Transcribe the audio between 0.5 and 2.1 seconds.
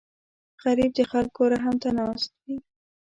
غریب د خلکو رحم ته